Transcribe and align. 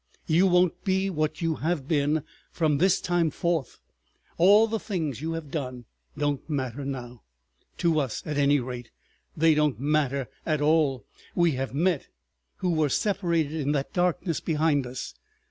You 0.25 0.47
won't 0.47 0.83
be 0.83 1.11
what 1.11 1.43
you 1.43 1.53
have 1.57 1.87
been 1.87 2.23
from 2.51 2.79
this 2.79 2.99
time 2.99 3.29
forth. 3.29 3.79
All 4.39 4.65
the 4.65 4.79
things 4.79 5.21
you 5.21 5.33
have 5.33 5.51
done—don't 5.51 6.49
matter 6.49 6.83
now. 6.83 7.21
To 7.77 7.99
us, 7.99 8.23
at 8.25 8.35
any 8.35 8.59
rate, 8.59 8.89
they 9.37 9.53
don't 9.53 9.79
matter 9.79 10.27
at 10.43 10.59
all. 10.59 11.05
We 11.35 11.51
have 11.51 11.75
met, 11.75 12.07
who 12.55 12.71
were 12.71 12.89
separated 12.89 13.53
in 13.53 13.73
that 13.73 13.93
darkness 13.93 14.39
behind 14.39 14.87
us. 14.87 15.13